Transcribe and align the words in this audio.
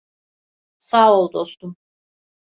Sağ 0.77 1.13
ol 1.17 1.31
dostum. 1.33 1.75